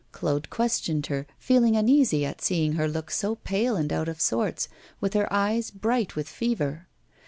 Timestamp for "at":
2.25-2.41